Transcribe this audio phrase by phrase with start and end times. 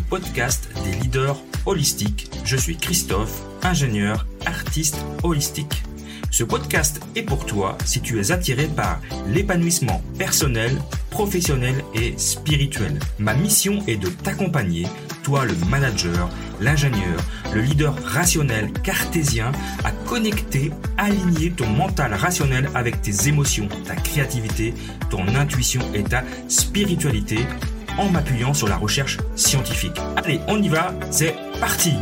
[0.00, 1.36] Podcast des leaders
[1.66, 2.30] holistiques.
[2.44, 5.82] Je suis Christophe, ingénieur, artiste holistique.
[6.30, 10.78] Ce podcast est pour toi si tu es attiré par l'épanouissement personnel,
[11.10, 12.98] professionnel et spirituel.
[13.18, 14.86] Ma mission est de t'accompagner,
[15.22, 16.28] toi le manager,
[16.60, 17.16] l'ingénieur,
[17.54, 19.52] le leader rationnel cartésien,
[19.84, 24.74] à connecter, aligner ton mental rationnel avec tes émotions, ta créativité,
[25.10, 27.38] ton intuition et ta spiritualité
[27.98, 29.98] en m'appuyant sur la recherche scientifique.
[30.16, 31.94] Allez, on y va, c'est parti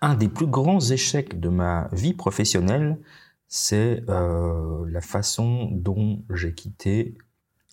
[0.00, 2.98] Un des plus grands échecs de ma vie professionnelle,
[3.48, 7.18] c'est euh, la façon dont j'ai quitté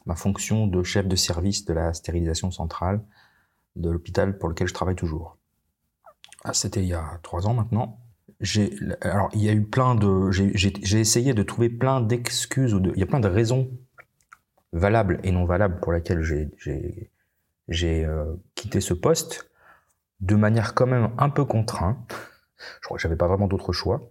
[0.06, 3.02] ma fonction de chef de service de la stérilisation centrale
[3.76, 5.38] de l'hôpital pour lequel je travaille toujours.
[6.44, 8.00] Ah, c'était il y a trois ans maintenant.
[9.02, 13.00] Alors, il y a eu plein de, j'ai essayé de trouver plein d'excuses de, il
[13.00, 13.70] y a plein de raisons
[14.74, 17.10] valables et non valables pour lesquelles j'ai,
[17.82, 19.50] euh, quitté ce poste
[20.20, 22.14] de manière quand même un peu contrainte.
[22.82, 24.10] Je crois que j'avais pas vraiment d'autre choix.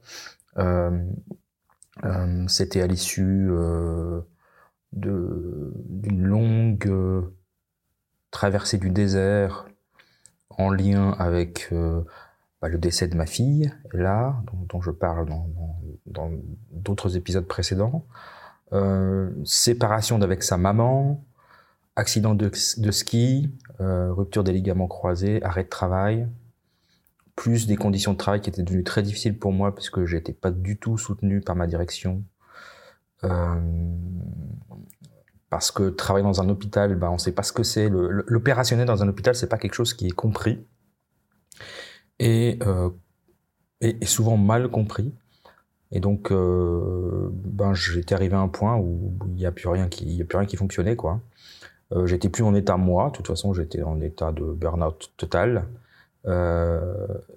[0.59, 1.05] Euh,
[2.05, 3.49] euh, c'était à l'issue
[4.95, 7.23] d'une longue euh,
[8.31, 9.67] traversée du désert
[10.51, 12.03] en lien avec euh,
[12.63, 15.29] bah, le décès de ma fille, là, dont, je parle
[16.07, 16.31] dans
[16.71, 18.07] d'autres épisodes précédents,
[18.73, 21.25] euh, séparation d'avec sa maman,
[21.97, 22.51] accident de,
[22.91, 26.29] ski, rupture des ligaments croisés, arrêt de travail,
[27.37, 30.33] plus des conditions de travail qui étaient devenues très difficiles pour moi parce que j'étais
[30.33, 32.25] pas du tout soutenu par ma direction.
[33.25, 33.61] Euh,
[35.55, 37.89] parce que travailler dans un hôpital, ben, on ne sait pas ce que c'est.
[37.89, 40.67] L'opérationnel dans un hôpital, c'est pas quelque chose qui est compris
[42.19, 42.91] et, euh,
[43.81, 45.15] et, souvent mal compris.
[45.93, 49.89] Et donc, euh, ben, j'étais arrivé à un point où il n'y a plus rien
[49.89, 51.21] qui, a plus rien qui fonctionnait, quoi.
[51.93, 53.11] Euh, j'étais plus en état moi.
[53.11, 55.69] De toute façon, j'étais en état de burn-out total.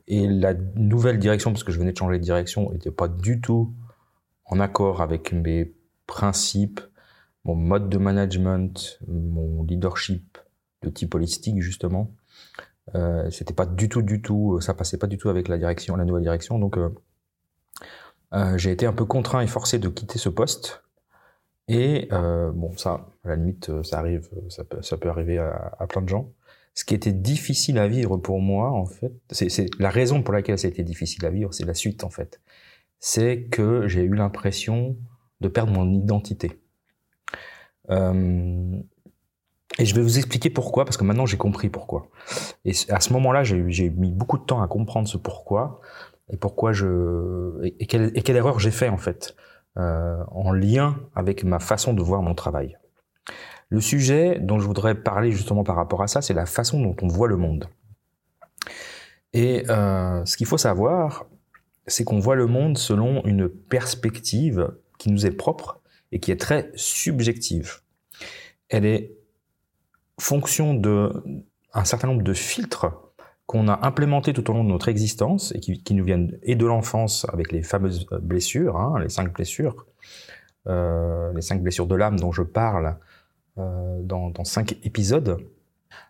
[0.08, 3.42] Et la nouvelle direction, parce que je venais de changer de direction, n'était pas du
[3.42, 3.74] tout
[4.46, 5.72] en accord avec mes
[6.08, 6.82] principes,
[7.46, 10.38] mon mode de management, mon leadership
[10.82, 12.12] de type holistique justement.
[12.96, 15.96] Euh, c'était pas du tout, du tout, ça passait pas du tout avec la direction,
[15.96, 16.58] la nouvelle direction.
[16.60, 16.90] Donc, euh,
[18.34, 20.84] euh, j'ai été un peu contraint et forcé de quitter ce poste.
[21.70, 25.86] Et bon, ça, à la limite, ça arrive, ça peut, ça peut arriver à, à,
[25.86, 26.32] plein de gens.
[26.76, 30.58] Ce qui était difficile à vivre pour moi, en fait, c'est la raison pour laquelle
[30.58, 32.40] ça a été difficile à vivre, c'est la suite, en fait.
[33.02, 34.96] C'est que j'ai eu l'impression
[35.42, 36.60] de perdre mon identité.
[37.90, 38.80] Euh,
[39.80, 42.08] et je vais vous expliquer pourquoi, parce que maintenant j'ai compris pourquoi.
[42.66, 45.82] Et à ce moment-là, j'ai mis beaucoup de temps à comprendre ce pourquoi
[46.32, 49.36] et pourquoi je et, quelle, erreur j'ai fait en fait
[49.78, 52.78] euh, en lien avec ma façon de voir mon travail.
[53.70, 56.96] Le sujet dont je voudrais parler justement par rapport à ça, c'est la façon dont
[57.02, 57.68] on voit le monde.
[59.34, 61.26] Et euh, ce qu'il faut savoir,
[61.86, 65.82] c'est qu'on voit le monde selon une perspective qui nous est propre
[66.12, 67.82] et qui est très subjective.
[68.70, 69.14] Elle est
[70.20, 71.12] fonction de
[71.74, 72.88] un certain nombre de filtres
[73.46, 76.66] qu'on a implémentés tout au long de notre existence et qui, nous viennent et de
[76.66, 79.86] l'enfance avec les fameuses blessures, hein, les cinq blessures,
[80.68, 82.98] euh, les cinq blessures de l'âme dont je parle
[83.58, 85.38] euh, dans, cinq épisodes.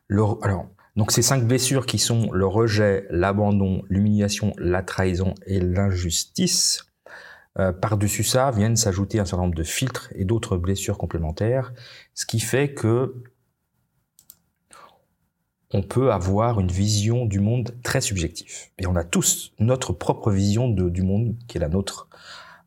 [0.09, 6.86] Alors, donc ces cinq blessures qui sont le rejet, l'abandon, l'humiliation, la trahison et l'injustice,
[7.59, 11.73] euh, par-dessus ça viennent s'ajouter un certain nombre de filtres et d'autres blessures complémentaires,
[12.13, 13.23] ce qui fait que
[15.71, 18.67] on peut avoir une vision du monde très subjective.
[18.77, 22.07] Et on a tous notre propre vision de, du monde qui est la nôtre.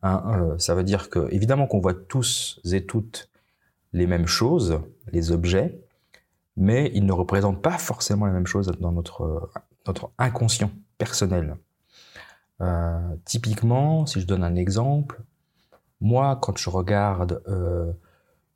[0.03, 3.29] Hein, euh, ça veut dire que, évidemment, qu'on voit tous et toutes
[3.93, 4.81] les mêmes choses,
[5.11, 5.79] les objets,
[6.57, 9.49] mais ils ne représentent pas forcément la même chose dans notre,
[9.87, 11.55] notre inconscient personnel.
[12.61, 15.21] Euh, typiquement, si je donne un exemple,
[15.99, 17.91] moi, quand je regarde euh,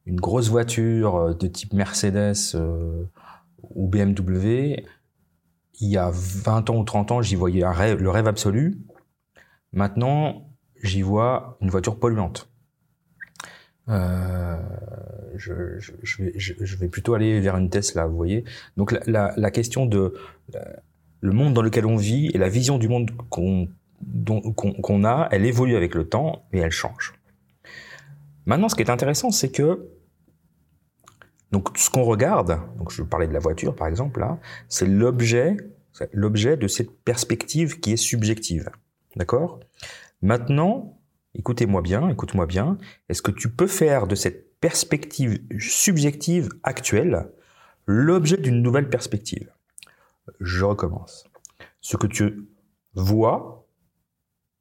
[0.06, 2.56] une grosse voiture euh, de type Mercedes
[3.74, 4.86] ou BMW,
[5.81, 8.78] il y a 20 ans ou 30 ans, j'y voyais un rêve, le rêve absolu.
[9.74, 10.50] Maintenant,
[10.84, 12.50] j'y vois une voiture polluante.
[15.38, 18.46] Je, vais, plutôt aller vers une Tesla, vous voyez.
[18.78, 20.13] Donc la question de
[21.22, 23.68] le monde dans lequel on vit et la vision du monde qu'on
[24.56, 27.13] qu'on a, elle évolue avec le temps et elle change.
[28.45, 29.89] Maintenant, ce qui est intéressant, c'est que
[31.51, 35.56] Donc ce qu'on regarde, donc je parlais de la voiture par exemple là, c'est l'objet,
[36.12, 38.69] l'objet de cette perspective qui est subjective.
[39.15, 39.62] D'accord?
[40.21, 41.00] Maintenant,
[41.33, 42.77] écoutez-moi bien, écoute-moi bien,
[43.07, 47.31] est-ce que tu peux faire de cette perspective subjective actuelle
[47.86, 49.50] l'objet d'une nouvelle perspective?
[50.39, 51.24] Je recommence.
[51.80, 52.50] Ce que tu
[52.95, 53.64] vois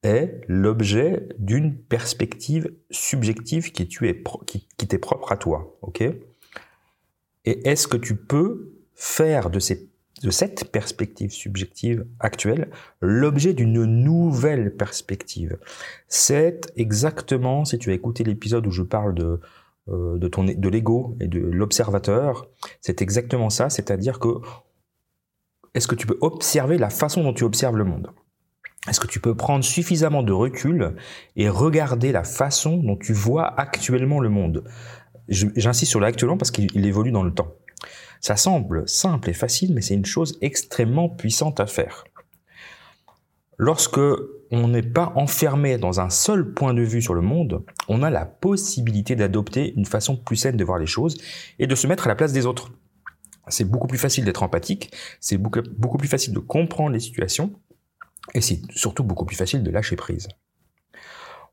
[0.04, 5.76] est l'objet d'une perspective subjective qui, t'est propre à toi.
[5.82, 6.02] ok?
[7.46, 12.70] Et est-ce que tu peux faire de cette perspective subjective actuelle
[13.00, 15.58] l'objet d'une nouvelle perspective?
[16.08, 19.40] C'est exactement, si tu as écouté l'épisode où je parle de,
[19.88, 22.48] euh, de l'ego et de l'observateur,
[22.80, 24.28] c'est exactement ça, c'est-à-dire que
[25.74, 28.10] est-ce que tu peux observer la façon dont tu observes le monde?
[28.88, 30.94] Est-ce que tu peux prendre suffisamment de recul
[31.36, 34.64] et regarder la façon dont tu vois actuellement le monde?
[35.28, 37.54] J'insiste sur l'actuellement parce qu'il évolue dans le temps.
[38.20, 42.04] Ça semble simple et facile, mais c'est une chose extrêmement puissante à faire.
[43.56, 44.00] Lorsque
[44.50, 48.10] on n'est pas enfermé dans un seul point de vue sur le monde, on a
[48.10, 51.16] la possibilité d'adopter une façon plus saine de voir les choses
[51.58, 52.70] et de se mettre à la place des autres.
[53.48, 54.90] C'est beaucoup plus facile d'être empathique,
[55.20, 57.52] c'est beaucoup, beaucoup plus facile de comprendre les situations
[58.32, 60.28] et c'est surtout beaucoup plus facile de lâcher prise.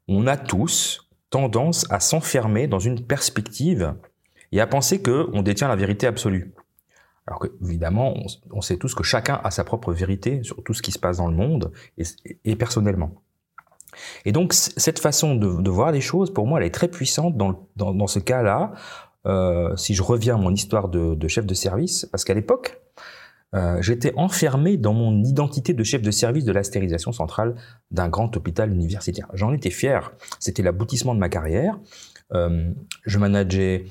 [0.07, 3.95] On a tous tendance à s'enfermer dans une perspective
[4.51, 6.53] et à penser qu'on détient la vérité absolue.
[7.27, 8.15] Alors que, évidemment,
[8.51, 11.17] on, sait tous que chacun a sa propre vérité sur tout ce qui se passe
[11.17, 11.71] dans le monde
[12.43, 13.21] et, personnellement.
[14.25, 17.67] Et donc, cette façon de, voir les choses, pour moi, elle est très puissante dans,
[17.75, 18.73] dans, ce cas-là.
[19.27, 22.81] Euh, si je reviens à mon histoire de, chef de service, parce qu'à l'époque,
[23.53, 27.55] euh, j'étais enfermé dans mon identité de chef de service de la stérilisation centrale
[27.91, 29.27] d'un grand hôpital universitaire.
[29.33, 30.11] J'en étais fier.
[30.39, 31.77] C'était l'aboutissement de ma carrière.
[32.33, 32.71] Euh,
[33.05, 33.85] je manageais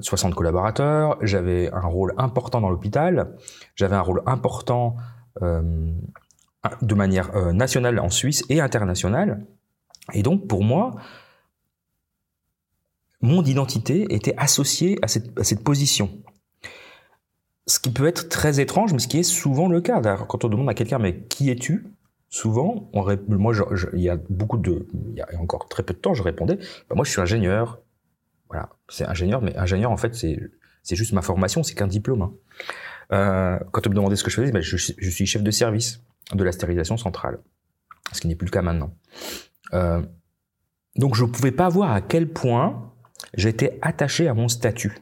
[0.00, 3.34] 60 collaborateurs, j'avais un rôle important dans l'hôpital,
[3.74, 4.96] j'avais un rôle important
[5.40, 5.90] euh,
[6.82, 9.46] de manière nationale en Suisse et internationale.
[10.12, 10.96] Et donc pour moi,
[13.20, 16.10] mon identité était associée à cette, position.
[17.66, 20.00] Ce qui peut être très étrange, mais ce qui est souvent le cas.
[20.28, 21.86] Quand on demande à quelqu'un, mais qui es-tu?
[22.28, 23.54] Souvent, on, moi,
[23.92, 26.56] il y a beaucoup de, il y a encore très peu de temps, je répondais,
[26.88, 27.80] bah, moi, je suis ingénieur,
[28.48, 30.38] voilà, c'est ingénieur, mais ingénieur, en fait, c'est,
[30.82, 32.22] c'est juste ma formation, c'est qu'un diplôme.
[32.22, 32.32] Hein.
[33.12, 35.50] Euh, quand on me demandait ce que je faisais, ben, je, je, suis chef de
[35.50, 36.00] service
[36.32, 37.38] de la stérilisation centrale,
[38.12, 38.92] ce qui n'est plus le cas maintenant.
[39.74, 40.02] Euh,
[40.96, 42.92] donc je ne pouvais pas voir à quel point
[43.34, 44.98] j'étais attaché à mon statut,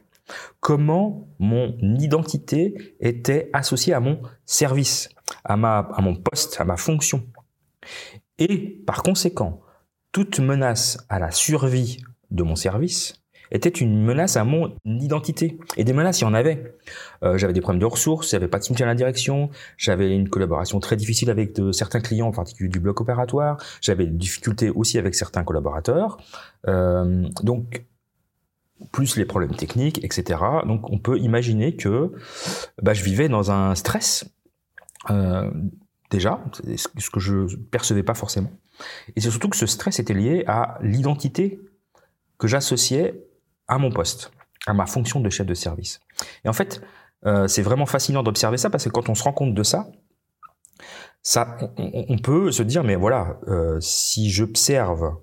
[0.59, 5.09] comment mon identité était associée à mon service,
[5.43, 7.25] à, ma, à mon poste, à ma fonction.
[8.37, 9.61] Et par conséquent,
[10.11, 11.97] toute menace à la survie
[12.31, 15.57] de mon service était une menace à mon identité.
[15.77, 16.75] Et des menaces, il y en avait.
[17.23, 20.29] Euh, j'avais des problèmes de ressources, j'avais pas de soutien à la direction, j'avais une
[20.29, 24.69] collaboration très difficile avec de, certains clients, en particulier du bloc opératoire, j'avais des difficultés
[24.69, 26.17] aussi avec certains collaborateurs.
[26.67, 27.85] Euh, donc,
[28.91, 30.39] plus les problèmes techniques, etc.
[30.65, 32.11] Donc, on peut imaginer que
[32.81, 34.25] bah, je vivais dans un stress.
[35.09, 35.49] Euh,
[36.11, 38.51] déjà, ce que je percevais pas forcément.
[39.15, 41.59] Et c'est surtout que ce stress était lié à l'identité
[42.37, 43.23] que j'associais
[43.67, 44.31] à mon poste,
[44.67, 46.01] à ma fonction de chef de service.
[46.43, 46.81] Et en fait,
[47.25, 49.87] euh, c'est vraiment fascinant d'observer ça parce que quand on se rend compte de ça,
[51.23, 55.15] ça on, peut se dire, mais voilà, euh, si j'observe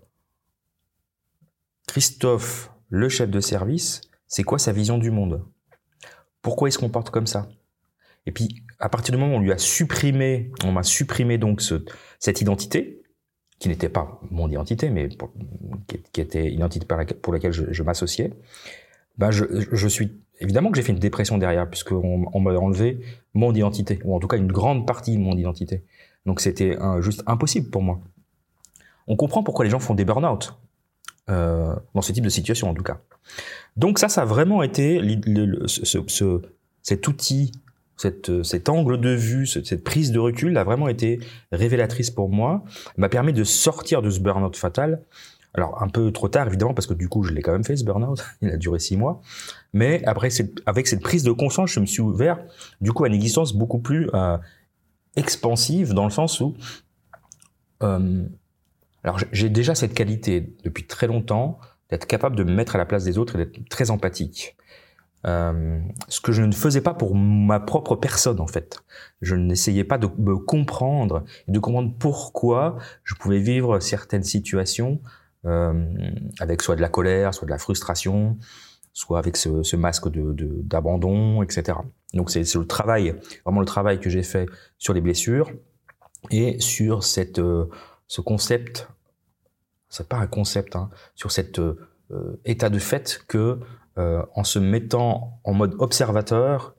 [1.87, 5.43] Christophe, le chef de service, c'est quoi sa vision du monde?
[6.43, 7.49] Pourquoi il se comporte comme ça?
[8.27, 11.63] Et puis, à partir du moment où on lui a supprimé, on m'a supprimé donc
[11.63, 11.87] ce,
[12.19, 13.03] cette identité,
[13.59, 15.09] qui n'était pas mon identité, mais
[16.13, 16.87] qui, était une identité
[17.23, 18.35] pour laquelle je, m'associais,
[19.17, 23.01] ben je, suis évidemment que j'ai fait une dépression derrière, puisqu'on on, m'a enlevé
[23.33, 25.83] mon identité, ou en tout cas une grande partie de mon identité.
[26.27, 28.03] Donc c'était juste impossible pour moi.
[29.07, 30.59] On comprend pourquoi les gens font des burn-out,
[31.31, 33.01] euh, dans ce type de situation en tout cas.
[33.77, 35.01] Donc ça, ça a vraiment été
[36.83, 37.53] cet outil
[38.05, 41.21] euh, cet angle de vue, cette, prise de recul a vraiment été
[41.53, 42.65] révélatrice pour moi,
[42.97, 45.03] m'a permis de sortir de ce burn-out fatal.
[45.55, 47.77] Alors un peu trop tard évidemment parce que du coup je l'ai quand même fait
[47.77, 49.21] ce burn-out, il a duré six mois.
[49.73, 50.29] Mais après
[50.67, 52.39] avec cette prise de conscience, je me suis ouvert
[52.81, 54.39] du coup à une existence beaucoup plus euh,
[55.17, 56.55] expansive dans le sens où
[59.05, 61.59] alors j'ai déjà cette qualité depuis très longtemps
[61.91, 64.57] d'être capable de me mettre à la place des autres et d'être très empathique.
[65.25, 68.83] Euh, ce que je ne faisais pas pour ma propre personne en fait.
[69.21, 75.01] Je n'essayais pas de me comprendre, de comprendre pourquoi je pouvais vivre certaines situations
[75.45, 75.87] euh,
[76.41, 78.37] avec soit de la colère, soit de la frustration,
[78.93, 81.79] soit avec ce, ce masque de d'abandon, etc.
[82.15, 84.47] Donc c'est le travail, vraiment le travail que j'ai fait
[84.79, 85.51] sur les blessures
[86.31, 87.67] et sur cette euh,
[88.13, 88.89] ce concept,
[89.89, 91.79] c'est pas un concept, hein, sur cet euh,
[92.45, 93.59] état de fait que
[93.97, 96.75] euh, en se mettant en mode observateur,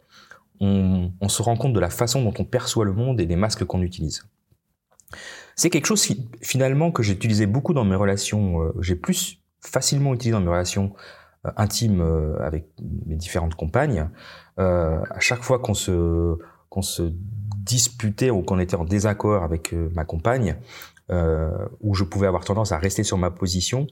[0.60, 3.66] on, se rend compte de la façon dont on perçoit le monde et des masques
[3.66, 4.24] qu'on utilise.
[5.56, 6.08] C'est quelque chose
[6.42, 10.52] finalement que j'ai utilisé beaucoup dans mes relations, euh, j'ai plus facilement utilisé dans mes
[10.52, 10.94] relations
[11.46, 12.68] euh, intimes euh, avec
[13.08, 14.08] mes différentes compagnes.
[14.58, 16.38] à chaque fois qu'on se
[16.70, 17.12] qu'on se
[17.64, 20.58] disputait ou qu'on était en désaccord avec ma compagne,
[21.82, 23.88] où je pouvais avoir tendance à rester sur ma position,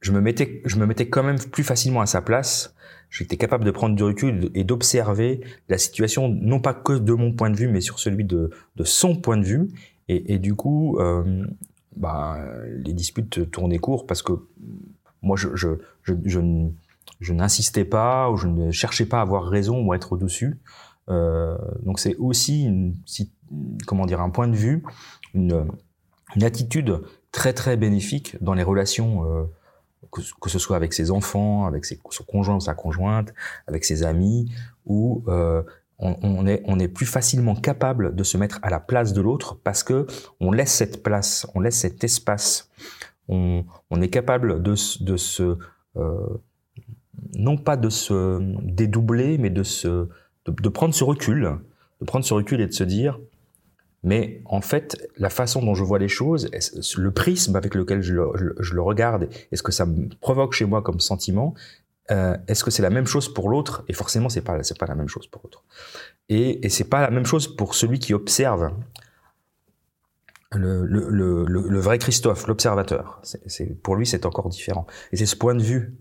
[0.00, 2.74] je me mettais je me mettais quand même plus facilement à sa place.
[3.10, 7.32] J'étais capable de prendre du recul et d'observer la situation, non pas que de mon
[7.32, 8.50] point de vue, mais sur celui de,
[8.82, 9.68] son point de vue,
[10.08, 11.44] et, du coup, euh,
[11.96, 12.38] bah,
[12.84, 14.32] les disputes tournaient court parce que
[15.22, 20.12] moi, je, n'insistais pas ou je ne cherchais pas à avoir raison ou à être
[20.12, 20.58] au-dessus.
[21.08, 22.68] Euh, donc c'est aussi,
[23.86, 24.82] comment dire, un point de vue,
[25.34, 25.66] une,
[26.34, 27.00] une attitude
[27.32, 29.44] très très bénéfique dans les relations, euh,
[30.10, 33.34] que, ce soit avec ses enfants, avec son conjoint ou sa conjointe,
[33.66, 34.50] avec ses amis,
[34.86, 35.62] ou euh,
[35.98, 39.58] on, est, on est plus facilement capable de se mettre à la place de l'autre
[39.62, 40.06] parce que
[40.40, 42.70] on laisse cette place, on laisse cet espace.
[43.28, 45.56] On, on est capable de, de se,
[45.96, 46.26] euh,
[47.34, 50.08] non pas de se dédoubler, mais de se,
[50.46, 51.58] de, prendre ce recul,
[52.00, 53.18] de prendre ce recul et de se dire,
[54.02, 56.50] mais en fait, la façon dont je vois les choses,
[56.96, 60.82] le prisme avec lequel je le, regarde, et ce que ça me provoque chez moi
[60.82, 61.54] comme sentiment,
[62.10, 63.84] euh, est-ce que c'est la même chose pour l'autre?
[63.88, 65.64] Et forcément, c'est pas c'est pas la même chose pour l'autre.
[66.28, 68.70] Et, et c'est pas la même chose pour celui qui observe.
[70.52, 73.20] Le, vrai Christophe, l'observateur,
[73.82, 74.86] pour lui, c'est encore différent.
[75.12, 75.96] Et c'est ce point de vue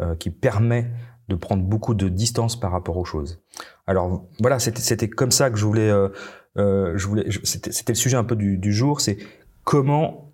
[0.00, 0.90] euh, qui permet
[1.28, 3.40] de prendre beaucoup de distance par rapport aux choses.
[3.86, 6.08] Alors voilà, c'était comme ça que je voulais, euh,
[6.58, 9.18] euh je voulais, c'était, le sujet un peu du, jour, c'est
[9.64, 10.32] comment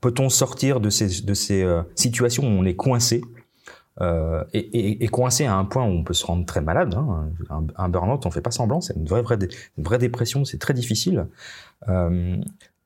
[0.00, 3.22] peut-on sortir de ces, euh, situations où on est coincé
[4.00, 6.94] euh, et, coincé à un point où on peut se rendre très malade.
[6.94, 7.28] Hein.
[7.50, 11.26] Un, un burn-out, on fait pas semblant, c'est une vraie, dépression, c'est très difficile.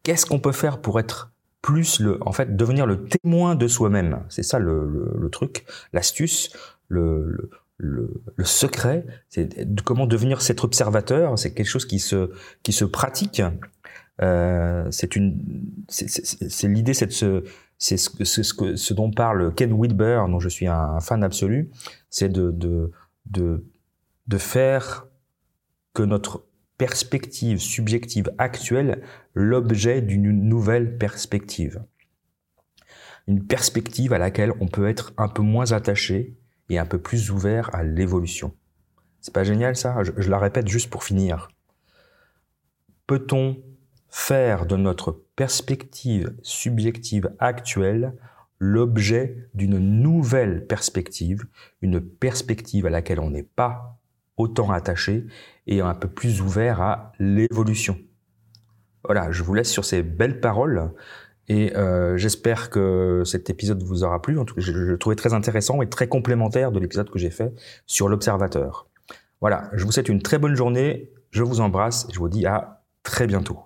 [0.04, 4.20] Qu'est-ce qu'on peut faire pour être plus le, en fait, devenir le témoin de soi-même?
[4.28, 6.54] C'est ça le, truc, l'astuce,
[6.88, 7.50] le,
[7.84, 11.38] le, secret, c'est de comment devenir cet observateur.
[11.38, 13.42] C'est quelque chose qui se pratique.
[14.22, 15.14] Euh, c'est
[16.64, 17.44] l'idée, c'est ce,
[17.78, 21.70] ce, ce, dont parle Ken Wilber, dont je suis un, fan absolu,
[22.10, 22.90] c'est de
[24.38, 25.06] faire
[25.94, 26.46] que notre
[26.78, 29.02] perspective subjective actuelle
[29.34, 31.82] l'objet d'une nouvelle perspective.
[33.26, 36.36] Une perspective à laquelle on peut être un peu moins attaché
[36.68, 38.54] et un peu plus ouvert à l'évolution.
[39.20, 40.02] C'est pas génial ça?
[40.02, 41.48] Je, la répète juste pour finir.
[43.06, 43.62] Peut-on
[44.08, 48.14] faire de notre perspective subjective actuelle
[48.58, 51.44] l'objet d'une nouvelle perspective,
[51.82, 53.98] une perspective à laquelle on n'est pas
[54.36, 55.26] autant attaché
[55.66, 57.98] et un peu plus ouvert à l'évolution?
[59.04, 60.92] Voilà, je vous laisse sur ces belles paroles
[61.48, 64.38] et euh, j'espère que cet épisode vous aura plu.
[64.38, 67.18] En tout cas, je, je le trouvais très intéressant et très complémentaire de l'épisode que
[67.18, 67.52] j'ai fait
[67.86, 68.86] sur l'observateur.
[69.40, 72.46] Voilà, je vous souhaite une très bonne journée, je vous embrasse et je vous dis
[72.46, 73.58] à très bientôt.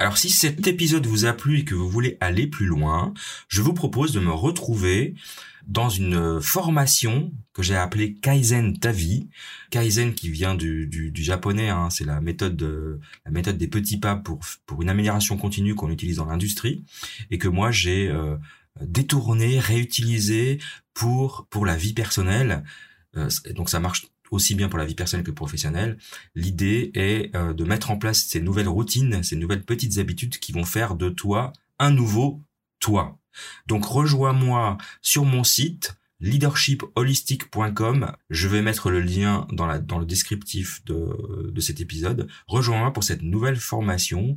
[0.00, 3.12] Alors si cet épisode vous a plu et que vous voulez aller plus loin,
[3.48, 5.14] je vous propose de me retrouver
[5.66, 9.28] dans une formation que j'ai appelée Kaizen Tavi.
[9.70, 13.98] Kaizen qui vient du, du, japonais, hein, c'est la méthode de, la méthode des petits
[13.98, 16.82] pas pour pour une amélioration continue qu'on utilise dans l'industrie
[17.30, 18.38] et que moi j'ai euh,
[18.80, 20.60] détourné, réutilisé
[20.94, 22.64] pour pour la vie personnelle.
[23.18, 25.98] Euh, donc ça marche aussi bien pour la vie personnelle que professionnelle.
[26.34, 30.52] L'idée est euh, de mettre en place ces nouvelles routines, ces nouvelles petites habitudes qui
[30.52, 32.42] vont faire de toi un nouveau
[32.78, 33.18] toi.
[33.66, 38.12] Donc rejoins-moi sur mon site leadershipholistic.com.
[38.28, 39.66] Je vais mettre le lien dans,
[39.98, 42.28] le descriptif de, de cet épisode.
[42.46, 44.36] Rejoins-moi pour cette nouvelle formation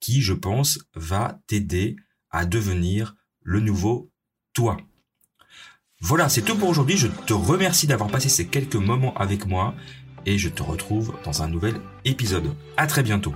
[0.00, 1.96] qui, je pense, va t'aider
[2.30, 4.10] à devenir le nouveau
[4.52, 4.76] toi.
[6.04, 6.96] Voilà, c'est tout pour aujourd'hui.
[6.96, 9.72] Je te remercie d'avoir passé ces quelques moments avec moi
[10.26, 12.52] et je te retrouve dans un nouvel épisode.
[12.76, 13.32] À très bientôt.